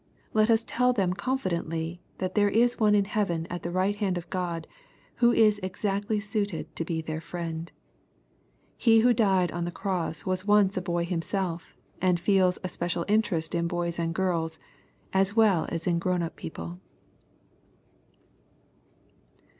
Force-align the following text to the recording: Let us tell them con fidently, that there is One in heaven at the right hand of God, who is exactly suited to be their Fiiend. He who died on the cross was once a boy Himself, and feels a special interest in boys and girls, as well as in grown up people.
Let 0.33 0.49
us 0.49 0.63
tell 0.67 0.93
them 0.93 1.13
con 1.13 1.37
fidently, 1.37 1.99
that 2.17 2.33
there 2.33 2.49
is 2.49 2.79
One 2.79 2.95
in 2.95 3.05
heaven 3.05 3.45
at 3.51 3.61
the 3.61 3.69
right 3.69 3.95
hand 3.95 4.17
of 4.17 4.31
God, 4.31 4.65
who 5.17 5.31
is 5.31 5.59
exactly 5.61 6.19
suited 6.19 6.75
to 6.75 6.83
be 6.83 7.01
their 7.03 7.19
Fiiend. 7.19 7.69
He 8.77 9.01
who 9.01 9.13
died 9.13 9.51
on 9.51 9.63
the 9.63 9.71
cross 9.71 10.25
was 10.25 10.43
once 10.43 10.75
a 10.75 10.81
boy 10.81 11.05
Himself, 11.05 11.75
and 12.01 12.19
feels 12.19 12.57
a 12.63 12.67
special 12.67 13.05
interest 13.07 13.53
in 13.53 13.67
boys 13.67 13.99
and 13.99 14.15
girls, 14.15 14.57
as 15.13 15.35
well 15.35 15.67
as 15.69 15.85
in 15.85 15.99
grown 15.99 16.23
up 16.23 16.35
people. 16.35 16.79